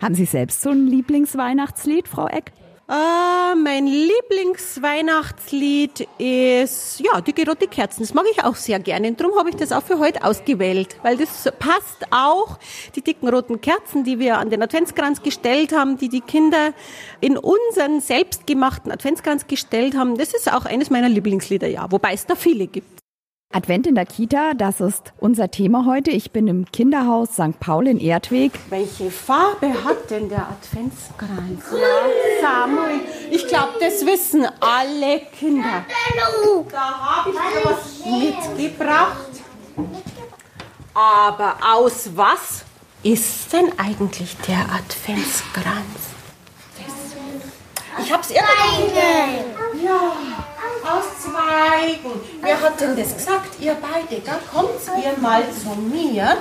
Haben 0.00 0.15
Sie 0.15 0.25
selbst 0.25 0.62
so 0.62 0.71
ein 0.71 0.87
Lieblingsweihnachtslied, 0.87 2.07
Frau 2.07 2.29
Eck? 2.29 2.53
Ah, 2.88 3.57
mein 3.57 3.88
Lieblingsweihnachtslied 3.88 6.07
ist, 6.19 7.00
ja, 7.00 7.21
die 7.21 7.35
gerote 7.35 7.66
Kerzen. 7.66 8.02
Das 8.02 8.14
mag 8.14 8.26
ich 8.31 8.45
auch 8.45 8.55
sehr 8.55 8.78
gerne. 8.78 9.09
Und 9.09 9.21
darum 9.21 9.37
habe 9.37 9.50
ich 9.50 9.57
das 9.57 9.73
auch 9.73 9.83
für 9.83 9.99
heute 9.99 10.23
ausgewählt, 10.23 10.95
weil 11.02 11.16
das 11.16 11.50
passt 11.59 12.07
auch. 12.12 12.61
Die 12.95 13.02
dicken 13.02 13.28
roten 13.28 13.61
Kerzen, 13.61 14.05
die 14.05 14.21
wir 14.21 14.38
an 14.38 14.50
den 14.50 14.62
Adventskranz 14.62 15.21
gestellt 15.21 15.73
haben, 15.73 15.99
die 15.99 16.09
die 16.09 16.21
Kinder 16.21 16.75
in 17.21 17.37
unseren 17.37 18.00
selbstgemachten 18.00 18.93
Adventskranz 18.93 19.49
gestellt 19.49 19.97
haben, 19.97 20.16
das 20.16 20.33
ist 20.33 20.52
auch 20.52 20.64
eines 20.64 20.88
meiner 20.88 21.09
Lieblingslieder, 21.09 21.66
ja. 21.66 21.90
Wobei 21.90 22.12
es 22.12 22.25
da 22.25 22.37
viele 22.37 22.69
gibt. 22.69 22.96
Advent 23.53 23.87
in 23.87 23.95
der 23.95 24.07
Kita, 24.07 24.55
das 24.55 24.81
ist 24.81 25.12
unser 25.19 25.50
Thema 25.50 25.87
heute. 25.87 26.11
Ich 26.11 26.33
bin 26.33 26.49
im 26.49 26.67
Kinderhaus 26.73 27.35
St. 27.35 27.59
Paul 27.61 27.87
in 27.87 27.99
Erdweg. 28.00 28.53
Welche 28.69 29.11
Farbe 29.11 29.69
hat 29.85 30.11
denn 30.11 30.29
der 30.29 30.49
Adventskranz? 30.49 31.65
Ja, 31.73 32.43
Samuel, 32.43 33.00
ich 33.31 33.47
glaube, 33.47 33.75
das 33.81 34.05
wissen 34.05 34.47
alle 34.61 35.21
Kinder. 35.38 35.85
Da 36.71 37.00
habe 37.00 37.31
ich 37.31 37.37
dir 37.37 37.71
was 37.71 38.05
mitgebracht. 38.55 39.17
Aber 40.93 41.57
aus 41.75 42.11
was 42.15 42.65
ist 43.03 43.53
denn 43.53 43.73
eigentlich 43.79 44.37
der 44.49 44.59
Adventskranz? 44.59 45.87
Ich 47.99 48.12
habe 48.12 48.23
es 48.23 48.31
irgendwo. 48.31 49.86
Zweigen. 51.87 52.21
Wer 52.43 52.61
hat 52.61 52.81
denn 52.81 52.97
das 52.97 53.16
gesagt? 53.16 53.61
Ihr 53.61 53.76
beide. 53.81 54.21
Dann 54.23 54.38
kommt 54.52 54.81
ihr 55.05 55.21
mal 55.21 55.45
zu 55.52 55.81
mir. 55.81 56.38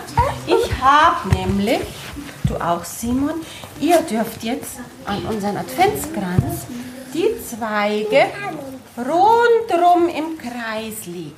Ich 0.47 0.81
habe 0.81 1.29
nämlich, 1.29 1.81
du 2.47 2.55
auch 2.55 2.83
Simon, 2.83 3.41
ihr 3.79 3.97
dürft 4.01 4.43
jetzt 4.43 4.79
an 5.05 5.25
unseren 5.25 5.57
Adventskranz 5.57 6.67
die 7.13 7.29
Zweige 7.47 8.25
rundrum 8.97 10.09
im 10.09 10.37
Kreis 10.37 11.05
legen. 11.05 11.35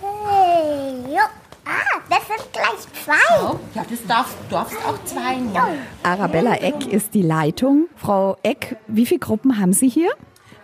Hey, 0.00 1.14
jo. 1.14 1.20
Ah, 1.66 1.98
das 2.10 2.26
sind 2.26 2.52
gleich 2.52 3.04
zwei. 3.04 3.40
So, 3.40 3.58
ja, 3.74 3.86
das 3.88 4.06
darfst, 4.06 4.34
du 4.48 4.54
darfst 4.54 4.76
auch 4.86 5.02
zwei 5.06 5.36
nehmen. 5.36 5.78
Arabella 6.02 6.56
Eck 6.56 6.86
ist 6.86 7.14
die 7.14 7.22
Leitung. 7.22 7.86
Frau 7.96 8.36
Eck, 8.42 8.76
wie 8.86 9.06
viele 9.06 9.20
Gruppen 9.20 9.58
haben 9.58 9.72
Sie 9.72 9.88
hier? 9.88 10.10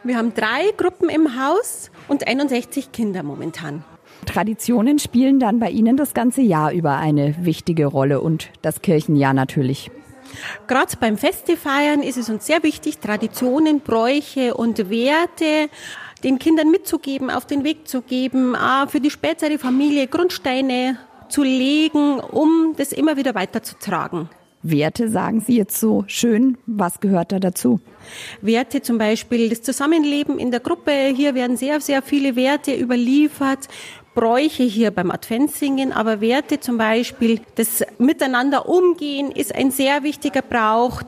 Wir 0.02 0.16
haben 0.16 0.32
drei 0.32 0.72
Gruppen 0.78 1.10
im 1.10 1.38
Haus 1.38 1.90
und 2.08 2.26
61 2.26 2.90
Kinder 2.90 3.22
momentan. 3.22 3.84
Traditionen 4.24 4.98
spielen 4.98 5.38
dann 5.38 5.58
bei 5.58 5.70
Ihnen 5.70 5.96
das 5.96 6.14
ganze 6.14 6.40
Jahr 6.40 6.72
über 6.72 6.96
eine 6.96 7.34
wichtige 7.44 7.86
Rolle 7.86 8.20
und 8.20 8.50
das 8.62 8.80
Kirchenjahr 8.80 9.34
natürlich. 9.34 9.90
Gerade 10.68 10.96
beim 10.98 11.18
Festefeiern 11.18 12.02
ist 12.02 12.16
es 12.16 12.30
uns 12.30 12.46
sehr 12.46 12.62
wichtig, 12.62 12.98
Traditionen, 12.98 13.80
Bräuche 13.80 14.54
und 14.54 14.90
Werte 14.90 15.68
den 16.24 16.38
Kindern 16.38 16.70
mitzugeben, 16.70 17.30
auf 17.30 17.46
den 17.46 17.64
Weg 17.64 17.88
zu 17.88 18.02
geben, 18.02 18.56
für 18.88 19.00
die 19.00 19.10
spätere 19.10 19.58
Familie 19.58 20.06
Grundsteine 20.06 20.98
zu 21.28 21.42
legen, 21.42 22.20
um 22.20 22.74
das 22.76 22.92
immer 22.92 23.16
wieder 23.16 23.34
weiterzutragen. 23.34 24.28
Werte 24.62 25.08
sagen 25.08 25.40
Sie 25.40 25.56
jetzt 25.56 25.80
so 25.80 26.04
schön. 26.06 26.58
Was 26.66 27.00
gehört 27.00 27.32
da 27.32 27.38
dazu? 27.38 27.80
Werte 28.42 28.82
zum 28.82 28.98
Beispiel, 28.98 29.48
das 29.48 29.62
Zusammenleben 29.62 30.38
in 30.38 30.50
der 30.50 30.60
Gruppe. 30.60 30.92
Hier 31.16 31.34
werden 31.34 31.56
sehr, 31.56 31.80
sehr 31.80 32.02
viele 32.02 32.36
Werte 32.36 32.74
überliefert. 32.74 33.68
Bräuche 34.14 34.64
hier 34.64 34.90
beim 34.90 35.10
Adventssingen, 35.10 35.92
aber 35.92 36.20
Werte 36.20 36.60
zum 36.60 36.76
Beispiel, 36.76 37.40
das 37.54 37.84
Miteinander 37.98 38.68
umgehen 38.68 39.30
ist 39.30 39.54
ein 39.54 39.70
sehr 39.70 40.02
wichtiger 40.02 40.42
Brauch. 40.42 41.02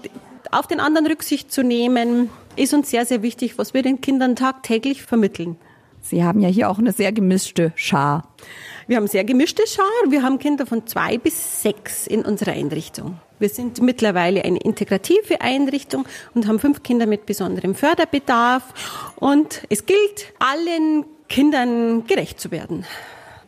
Auf 0.51 0.67
den 0.67 0.81
anderen 0.81 1.07
Rücksicht 1.07 1.53
zu 1.53 1.63
nehmen, 1.63 2.31
ist 2.57 2.75
uns 2.75 2.91
sehr, 2.91 3.05
sehr 3.05 3.23
wichtig, 3.23 3.59
was 3.59 3.75
wir 3.75 3.83
den 3.83 4.01
Kindern 4.01 4.37
tagtäglich 4.37 5.03
vermitteln. 5.03 5.57
Sie 6.03 6.25
haben 6.25 6.41
ja 6.41 6.49
hier 6.49 6.69
auch 6.69 6.79
eine 6.79 6.93
sehr 6.93 7.13
gemischte 7.13 7.73
Schar. 7.77 8.29
Wir 8.89 8.97
haben 8.97 9.07
sehr 9.07 9.25
gemischte 9.25 9.63
Schar. 9.67 9.87
Wir 10.11 10.23
haben 10.23 10.39
Kinder 10.39 10.67
von 10.67 10.87
zwei 10.87 11.17
bis 11.17 11.63
sechs 11.63 12.09
in 12.09 12.25
unserer 12.25 12.53
Einrichtung. 12.53 13.19
Wir 13.39 13.49
sind 13.49 13.81
mittlerweile 13.81 14.45
eine 14.45 14.59
integrative 14.59 15.41
Einrichtung 15.41 16.05
und 16.35 16.49
haben 16.49 16.59
fünf 16.59 16.83
Kinder 16.83 17.07
mit 17.07 17.25
besonderem 17.25 17.77
Förderbedarf. 17.77 19.13
Und 19.17 19.63
es 19.71 19.87
gilt, 19.87 20.33
allen 20.41 21.05
Kindern 21.29 22.07
gerecht 22.07 22.41
zu 22.41 22.51
werden. 22.51 22.85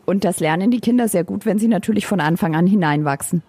Und 0.06 0.24
das 0.24 0.38
lernen 0.38 0.70
die 0.70 0.80
Kinder 0.80 1.08
sehr 1.08 1.24
gut, 1.24 1.46
wenn 1.46 1.58
sie 1.58 1.68
natürlich 1.68 2.06
von 2.06 2.20
Anfang 2.20 2.54
an 2.54 2.66
hineinwachsen. 2.66 3.42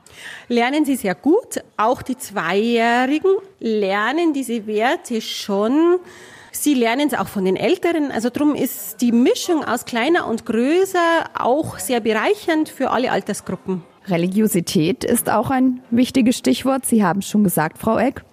Lernen 0.48 0.84
sie 0.86 0.96
sehr 0.96 1.16
gut. 1.16 1.62
Auch 1.78 2.02
die 2.02 2.18
Zweijährigen 2.18 3.32
lernen 3.60 4.34
diese 4.34 4.66
Werte 4.66 5.22
schon. 5.22 6.00
Sie 6.56 6.74
lernen 6.74 7.08
es 7.08 7.14
auch 7.14 7.28
von 7.28 7.46
den 7.46 7.58
Älteren. 7.58 8.12
Also 8.12 8.30
drum 8.30 8.56
ist 8.56 9.02
die 9.02 9.12
Mischung 9.12 9.64
aus 9.64 9.86
kleiner 9.86 10.26
und 10.28 10.46
größer 10.46 11.26
auch 11.38 11.80
sehr 11.80 12.00
bereichernd 12.00 12.70
für 12.70 12.92
alle 12.92 13.12
Altersgruppen. 13.12 13.84
Religiosität 14.08 15.04
ist 15.04 15.30
auch 15.30 15.50
ein 15.50 15.82
wichtiges 15.90 16.38
Stichwort. 16.38 16.86
Sie 16.86 17.04
haben 17.04 17.20
es 17.20 17.28
schon 17.28 17.44
gesagt, 17.44 17.78
Frau 17.78 17.98
Eck. 17.98 18.24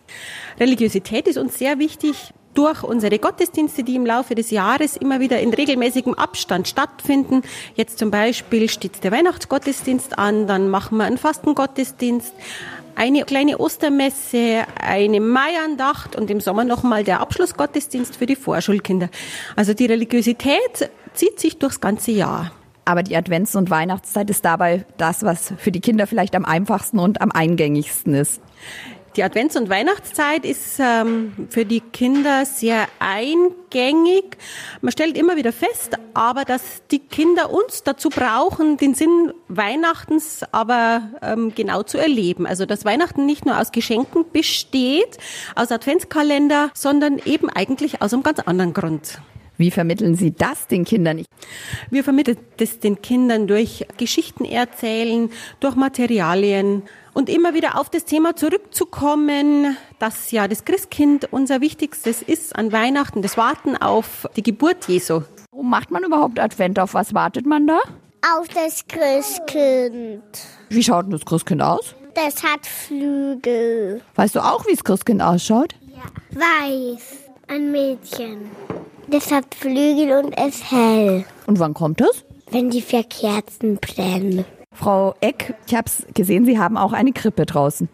Religiosität 0.61 1.26
ist 1.26 1.38
uns 1.38 1.59
sehr 1.59 1.79
wichtig 1.79 2.33
durch 2.55 2.83
unsere 2.83 3.19
Gottesdienste, 3.19 3.83
die 3.83 3.97
im 3.97 4.07
Laufe 4.07 4.35
des 4.35 4.50
Jahres 4.50 4.97
immer 4.97 5.21
wieder 5.21 5.41
in 5.41 5.52
regelmäßigem 5.55 6.14
Abstand 6.14 6.69
stattfinden. 6.69 7.43
Jetzt 7.75 7.99
zum 7.99 8.11
Beispiel 8.11 8.69
steht 8.69 9.02
der 9.02 9.11
Weihnachtsgottesdienst 9.11 10.19
an, 10.19 10.47
dann 10.47 10.69
machen 10.69 10.99
wir 10.99 11.05
einen 11.05 11.19
Fastengottesdienst, 11.19 12.33
eine 12.96 13.25
kleine 13.25 13.58
Ostermesse, 13.58 14.64
eine 14.80 15.20
Maiandacht 15.20 16.16
und 16.16 16.30
im 16.30 16.40
Sommer 16.40 16.64
nochmal 16.64 17.04
der 17.04 17.20
Abschlussgottesdienst 17.20 18.16
für 18.16 18.26
die 18.26 18.37
Vorschulkinder. 18.37 19.08
Also 19.56 19.75
die 19.75 19.87
Religiosität 19.87 20.90
zieht 21.14 21.40
sich 21.40 21.58
durchs 21.58 21.80
ganze 21.80 22.12
Jahr. 22.12 22.52
Aber 22.84 23.02
die 23.02 23.16
Advents- 23.16 23.56
und 23.56 23.70
Weihnachtszeit 23.70 24.28
ist 24.30 24.44
dabei 24.44 24.84
das, 24.96 25.22
was 25.22 25.54
für 25.56 25.70
die 25.70 25.80
Kinder 25.80 26.06
vielleicht 26.06 26.34
am 26.34 26.44
einfachsten 26.44 26.99
und 26.99 27.20
am 27.20 27.30
eingängigsten 27.30 28.14
ist. 28.14 28.40
Die 29.16 29.25
Advents- 29.25 29.59
und 29.59 29.69
Weihnachtszeit 29.69 30.47
ist 30.47 30.78
ähm, 30.78 31.49
für 31.50 31.66
die 31.66 31.81
Kinder 31.81 32.47
sehr 32.47 32.87
eingängig. 32.99 34.38
Man 34.81 34.90
stellt 34.90 35.19
immer 35.19 35.37
wieder 35.37 35.52
fest, 35.52 35.99
aber 36.14 36.47
dass 36.47 36.62
die 36.90 36.99
Kinder 36.99 37.50
uns 37.50 37.83
dazu 37.83 38.09
brauchen, 38.09 38.78
den 38.78 38.95
Sinn 38.95 39.35
Weihnachtens 39.49 40.45
aber 40.50 41.11
ähm, 41.21 41.54
genau 41.54 41.83
zu 41.83 41.99
erleben. 41.99 42.47
Also 42.47 42.64
dass 42.64 42.87
Weihnachten 42.87 43.26
nicht 43.26 43.45
nur 43.45 43.61
aus 43.61 43.71
Geschenken 43.71 44.25
besteht, 44.33 45.19
aus 45.57 45.71
Adventskalender, 45.71 46.71
sondern 46.73 47.19
eben 47.19 47.50
eigentlich 47.50 48.00
aus 48.00 48.14
einem 48.14 48.23
ganz 48.23 48.38
anderen 48.38 48.73
Grund. 48.73 49.19
Wie 49.62 49.71
vermitteln 49.71 50.16
Sie 50.16 50.33
das 50.33 50.66
den 50.66 50.85
Kindern? 50.85 51.25
Wir 51.88 52.02
vermitteln 52.02 52.37
das 52.57 52.81
den 52.81 53.00
Kindern 53.00 53.47
durch 53.47 53.87
Geschichten 53.97 54.45
erzählen, 54.45 55.31
durch 55.61 55.76
Materialien 55.76 56.83
und 57.12 57.28
immer 57.28 57.54
wieder 57.54 57.78
auf 57.78 57.88
das 57.88 58.04
Thema 58.04 58.35
zurückzukommen, 58.35 59.76
dass 60.00 60.33
ja 60.33 60.49
das 60.49 60.64
Christkind 60.64 61.28
unser 61.31 61.61
Wichtigstes 61.61 62.23
ist 62.23 62.57
an 62.57 62.73
Weihnachten, 62.73 63.23
das 63.23 63.37
Warten 63.37 63.76
auf 63.76 64.28
die 64.35 64.42
Geburt 64.42 64.88
Jesu. 64.88 65.23
Warum 65.52 65.71
macht 65.71 65.92
man 65.92 66.02
überhaupt 66.02 66.40
Advent? 66.40 66.81
Auf 66.81 66.95
was 66.95 67.14
wartet 67.14 67.47
man 67.47 67.69
da? 67.69 67.78
Auf 68.37 68.49
das 68.49 68.85
Christkind. 68.88 70.25
Wie 70.71 70.83
schaut 70.83 71.04
denn 71.04 71.12
das 71.12 71.25
Christkind 71.25 71.62
aus? 71.62 71.95
Das 72.14 72.42
hat 72.42 72.66
Flügel. 72.66 74.02
Weißt 74.16 74.35
du 74.35 74.40
auch, 74.40 74.66
wie 74.66 74.73
das 74.73 74.83
Christkind 74.83 75.23
ausschaut? 75.23 75.76
Weiß. 76.33 77.31
Ein 77.47 77.71
Mädchen. 77.71 78.50
Das 79.12 79.31
hat 79.31 79.54
Flügel 79.54 80.25
und 80.25 80.40
ist 80.40 80.71
hell. 80.71 81.26
Und 81.47 81.59
wann 81.59 81.75
kommt 81.75 82.00
es? 82.00 82.25
Wenn 82.50 82.71
die 82.71 82.81
vier 82.81 83.04
Kerzen 83.04 83.76
brennen. 83.76 84.47
Frau 84.73 85.14
Eck, 85.21 85.54
ich 85.66 85.75
habe 85.75 85.90
gesehen, 86.14 86.47
Sie 86.47 86.59
haben 86.59 86.78
auch 86.78 86.95
eine 86.95 87.12
Krippe 87.12 87.45
draußen. 87.45 87.90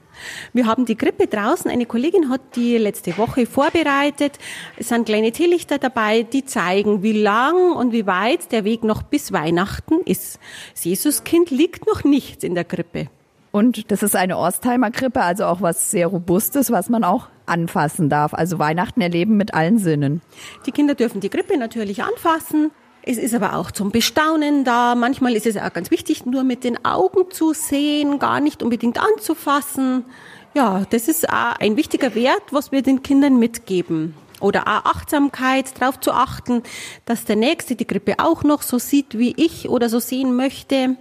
Wir 0.53 0.67
haben 0.67 0.85
die 0.85 0.95
Krippe 0.95 1.27
draußen. 1.27 1.69
Eine 1.69 1.87
Kollegin 1.87 2.31
hat 2.31 2.41
die 2.55 2.79
letzte 2.79 3.19
Woche 3.19 3.47
vorbereitet. 3.47 4.39
Es 4.77 4.91
sind 4.91 5.07
kleine 5.07 5.33
Teelichter 5.33 5.79
dabei, 5.79 6.23
die 6.23 6.45
zeigen, 6.45 7.03
wie 7.03 7.21
lang 7.21 7.73
und 7.73 7.91
wie 7.91 8.07
weit 8.07 8.53
der 8.53 8.63
Weg 8.63 8.85
noch 8.85 9.03
bis 9.03 9.33
Weihnachten 9.33 10.01
ist. 10.05 10.39
Das 10.75 10.85
Jesuskind 10.85 11.51
liegt 11.51 11.85
noch 11.89 12.05
nicht 12.05 12.45
in 12.45 12.55
der 12.55 12.65
Krippe. 12.65 13.09
Und 13.51 13.91
das 13.91 14.05
ist 14.05 14.15
eine 14.15 14.39
Orstheimer 14.39 14.93
Krippe, 14.93 15.23
also 15.23 15.47
auch 15.47 15.63
was 15.63 15.91
sehr 15.91 16.07
Robustes, 16.07 16.71
was 16.71 16.89
man 16.89 17.03
auch 17.03 17.27
anfassen 17.49 18.09
darf. 18.09 18.35
Also 18.35 18.59
Weihnachten 18.59 19.01
erleben 19.01 19.37
mit 19.37 19.55
allen 19.55 19.79
Sinnen. 19.79 20.21
Die 20.67 20.73
Kinder 20.73 20.95
dürfen 20.95 21.21
die 21.21 21.29
Krippe 21.29 21.57
natürlich 21.57 22.03
anfassen. 22.03 22.71
Es 23.03 23.17
ist 23.17 23.35
aber 23.35 23.57
auch 23.57 23.71
zum 23.71 23.91
Bestaunen 23.91 24.65
da. 24.65 24.95
Manchmal 24.95 25.35
ist 25.35 25.47
es 25.47 25.57
auch 25.57 25.73
ganz 25.73 25.91
wichtig, 25.91 26.27
nur 26.27 26.45
mit 26.45 26.63
den 26.63 26.85
Augen 26.85 27.31
zu 27.31 27.55
sehen, 27.55 28.19
gar 28.19 28.41
nicht 28.41 28.63
unbedingt 28.63 29.01
anzufassen. 29.01 30.05
Ja, 30.55 30.85
das 30.91 31.09
ist 31.09 31.29
auch 31.29 31.57
ein 31.59 31.77
wichtiger 31.77 32.15
Wert, 32.15 32.43
was 32.51 32.73
wir 32.73 32.83
den 32.83 33.03
Kindern 33.03 33.39
mitgeben. 33.39 34.15
Oder 34.41 34.63
auch 34.69 34.85
Achtsamkeit, 34.85 35.81
darauf 35.81 36.01
zu 36.01 36.13
achten, 36.13 36.63
dass 37.07 37.25
der 37.25 37.37
Nächste 37.37 37.77
die 37.77 37.87
Krippe 37.87 38.17
auch 38.19 38.45
noch 38.45 38.63
so 38.63 38.79
sieht, 38.79 39.19
wie 39.19 39.35
ich 39.37 39.69
oder 39.69 39.89
so 39.89 39.99
sehen 40.01 40.37
möchte. 40.37 40.97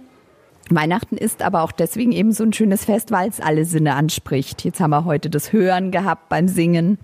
Weihnachten 0.76 1.16
ist 1.16 1.42
aber 1.42 1.62
auch 1.62 1.72
deswegen 1.72 2.12
eben 2.12 2.32
so 2.32 2.44
ein 2.44 2.52
schönes 2.52 2.84
Fest, 2.84 3.10
weil 3.10 3.28
es 3.28 3.40
alle 3.40 3.64
Sinne 3.64 3.94
anspricht. 3.94 4.64
Jetzt 4.64 4.80
haben 4.80 4.90
wir 4.90 5.04
heute 5.04 5.30
das 5.30 5.52
Hören 5.52 5.90
gehabt 5.90 6.28
beim 6.28 6.48
Singen. 6.48 6.98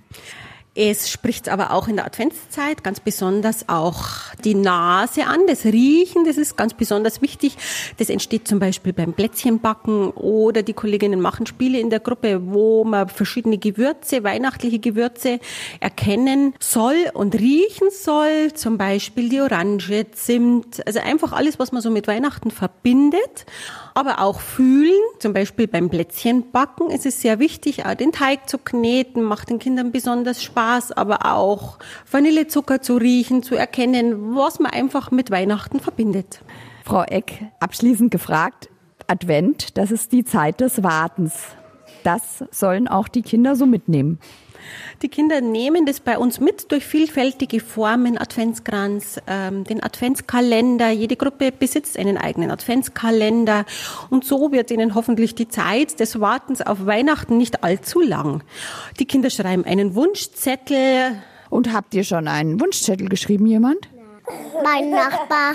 Es 0.77 1.09
spricht 1.09 1.49
aber 1.49 1.71
auch 1.71 1.87
in 1.87 1.95
der 1.95 2.05
Adventszeit 2.05 2.83
ganz 2.83 2.99
besonders 2.99 3.69
auch 3.69 4.07
die 4.45 4.57
Nase 4.57 5.25
an, 5.25 5.47
das 5.47 5.65
Riechen, 5.65 6.25
das 6.25 6.37
ist 6.37 6.57
ganz 6.57 6.75
besonders 6.75 7.23
wichtig. 7.23 7.57
Das 7.99 8.11
entsteht 8.11 8.49
zum 8.49 8.59
Beispiel 8.59 8.93
beim 8.93 9.13
Plätzchenbacken 9.13 10.11
oder 10.11 10.65
die 10.65 10.73
Kolleginnen 10.73 11.21
machen 11.21 11.47
Spiele 11.47 11.79
in 11.79 11.91
der 11.91 12.01
Gruppe, 12.01 12.41
wo 12.47 12.83
man 12.83 13.09
verschiedene 13.09 13.59
Gewürze, 13.59 14.25
weihnachtliche 14.25 14.81
Gewürze 14.81 15.39
erkennen 15.79 16.55
soll 16.59 16.97
und 17.13 17.37
riechen 17.37 17.91
soll. 17.93 18.53
Zum 18.55 18.77
Beispiel 18.77 19.29
die 19.29 19.43
Orange, 19.43 20.07
Zimt, 20.11 20.85
also 20.89 20.99
einfach 20.99 21.33
alles, 21.33 21.61
was 21.61 21.71
man 21.71 21.83
so 21.83 21.91
mit 21.91 22.09
Weihnachten 22.09 22.51
verbindet. 22.51 23.47
Aber 23.95 24.19
auch 24.19 24.41
fühlen, 24.41 24.91
zum 25.21 25.35
Beispiel 25.35 25.69
beim 25.69 25.89
Plätzchenbacken 25.89 26.91
ist 26.91 27.07
es 27.07 27.21
sehr 27.21 27.39
wichtig, 27.39 27.87
auch 27.87 27.95
den 27.95 28.11
Teig 28.11 28.49
zu 28.49 28.59
kneten, 28.59 29.23
macht 29.23 29.51
den 29.51 29.61
Kindern 29.61 29.93
besonders 29.93 30.43
Spaß, 30.43 30.64
aber 30.93 31.35
auch 31.35 31.79
Vanillezucker 32.11 32.81
zu 32.81 32.97
riechen, 32.97 33.43
zu 33.43 33.55
erkennen, 33.55 34.35
was 34.35 34.59
man 34.59 34.73
einfach 34.73 35.11
mit 35.11 35.31
Weihnachten 35.31 35.81
verbindet. 35.81 36.43
Frau 36.85 37.03
Eck, 37.03 37.47
abschließend 37.61 38.11
gefragt, 38.11 38.69
Advent, 39.07 39.77
das 39.77 39.91
ist 39.91 40.13
die 40.13 40.25
Zeit 40.25 40.61
des 40.61 40.83
Wartens. 40.83 41.35
Das 42.03 42.45
sollen 42.51 42.89
auch 42.89 43.09
die 43.09 43.23
Kinder 43.23 43.57
so 43.57 43.67
mitnehmen. 43.67 44.19
Die 45.03 45.09
Kinder 45.09 45.41
nehmen 45.41 45.87
das 45.87 46.01
bei 46.01 46.19
uns 46.19 46.41
mit 46.41 46.71
durch 46.73 46.85
vielfältige 46.85 47.61
Formen, 47.61 48.19
Adventskranz, 48.19 49.21
ähm, 49.27 49.65
den 49.65 49.83
Adventskalender. 49.83 50.91
Jede 50.91 51.17
Gruppe 51.17 51.53
besitzt 51.53 51.99
einen 51.99 52.17
eigenen 52.17 52.51
Adventskalender 52.51 53.65
und 54.11 54.25
so 54.25 54.53
wird 54.53 54.71
ihnen 54.71 54.95
hoffentlich 54.95 55.35
die 55.35 55.49
Zeit 55.49 56.01
des 56.01 56.21
Wartens 56.21 56.63
auf 56.63 56.87
Weihnachten 56.87 57.37
nicht 57.37 57.65
allzu 57.65 58.01
lang. 58.01 58.43
Die 58.99 59.07
Kinder 59.07 59.31
schreiben 59.31 59.65
einen 59.65 59.95
Wunschzettel. 59.95 61.23
Und 61.51 61.73
habt 61.73 61.95
ihr 61.95 62.03
schon 62.03 62.27
einen 62.27 62.61
Wunschzettel 62.61 63.09
geschrieben, 63.09 63.47
jemand? 63.47 63.89
Mein 64.63 64.91
Nachbar 64.91 65.55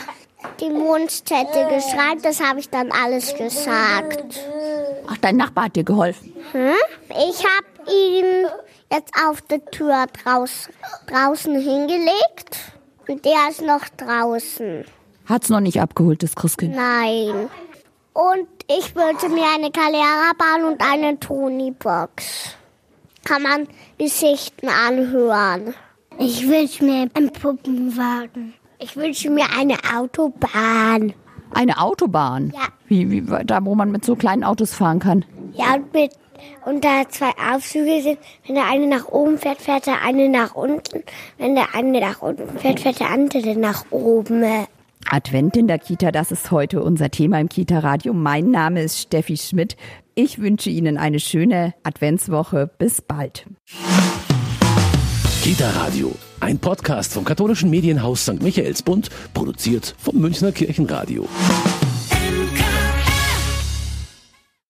die 0.59 0.71
Wunschzettel 0.71 1.65
geschrieben, 1.65 2.21
das 2.21 2.41
habe 2.41 2.59
ich 2.59 2.69
dann 2.69 2.91
alles 2.91 3.35
gesagt. 3.35 4.39
Ach, 5.07 5.17
dein 5.17 5.37
Nachbar 5.37 5.65
hat 5.65 5.75
dir 5.75 5.83
geholfen. 5.83 6.33
Hm? 6.51 6.73
Ich 7.09 7.43
habe 7.43 7.91
ihn 7.91 8.45
jetzt 8.91 9.13
auf 9.28 9.41
der 9.41 9.63
Tür 9.65 10.06
draus, 10.08 10.69
draußen 11.08 11.54
hingelegt 11.56 12.73
und 13.08 13.25
der 13.25 13.49
ist 13.49 13.62
noch 13.62 13.88
draußen. 13.97 14.86
Hat's 15.25 15.49
noch 15.49 15.60
nicht 15.60 15.80
abgeholt, 15.80 16.23
das 16.23 16.36
Christkind? 16.36 16.75
Nein. 16.75 17.49
Und 18.13 18.47
ich 18.67 18.95
wollte 18.95 19.30
mir 19.30 19.45
eine 19.56 19.71
Calera 19.71 20.32
bauen 20.38 20.73
und 20.73 20.82
eine 20.82 21.19
Tony-Box. 21.19 22.56
Kann 23.23 23.43
man 23.43 23.67
Geschichten 23.97 24.67
anhören. 24.69 25.73
Ich 26.17 26.47
wünsche 26.47 26.84
mir 26.84 27.10
einen 27.13 27.32
Puppenwagen. 27.32 28.54
Ich 28.80 28.95
wünsche 28.95 29.30
mir 29.30 29.45
eine 29.58 29.78
Autobahn. 29.95 31.13
Eine 31.54 31.80
Autobahn? 31.80 32.52
Ja. 32.54 32.67
Wie, 32.88 33.10
wie, 33.12 33.45
da, 33.45 33.63
wo 33.63 33.75
man 33.75 33.91
mit 33.91 34.06
so 34.06 34.15
kleinen 34.15 34.43
Autos 34.43 34.73
fahren 34.73 34.99
kann? 34.99 35.25
Ja, 35.53 35.75
und, 35.75 35.93
mit, 35.93 36.12
und 36.65 36.83
da 36.83 37.07
zwei 37.09 37.31
Aufzüge 37.53 38.01
sind, 38.01 38.19
wenn 38.45 38.55
der 38.55 38.67
eine 38.67 38.88
nach 38.88 39.07
oben 39.07 39.38
fährt, 39.38 39.62
fährt 39.62 39.88
der 39.88 40.01
eine 40.01 40.29
nach 40.29 40.55
unten. 40.55 41.03
Wenn 41.38 41.55
der 41.55 41.75
eine 41.75 41.99
nach 41.99 42.21
unten 42.21 42.57
fährt, 42.57 42.79
fährt 42.79 42.99
der 42.99 43.09
andere 43.09 43.55
nach 43.55 43.85
oben. 43.91 44.43
Advent 45.09 45.57
in 45.57 45.67
der 45.67 45.79
Kita, 45.79 46.12
das 46.12 46.31
ist 46.31 46.51
heute 46.51 46.83
unser 46.83 47.09
Thema 47.09 47.39
im 47.39 47.49
Kita-Radio. 47.49 48.13
Mein 48.13 48.51
Name 48.51 48.83
ist 48.83 48.99
Steffi 48.99 49.38
Schmidt. 49.38 49.75
Ich 50.13 50.39
wünsche 50.39 50.69
Ihnen 50.69 50.97
eine 50.97 51.19
schöne 51.19 51.73
Adventswoche. 51.83 52.69
Bis 52.77 53.01
bald. 53.01 53.45
Kita 55.41 55.69
Radio, 55.71 56.13
ein 56.41 56.59
Podcast 56.59 57.13
vom 57.13 57.23
katholischen 57.23 57.69
Medienhaus 57.69 58.23
St. 58.23 58.41
Michaelsbund, 58.41 59.09
produziert 59.33 59.95
vom 59.97 60.17
Münchner 60.17 60.51
Kirchenradio. 60.51 61.27